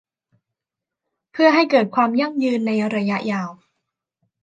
[1.31, 3.49] เพื่อให้เกิดความยั่งยืนในระยะยาว